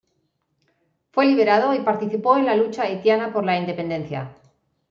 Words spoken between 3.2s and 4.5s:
por la independencia.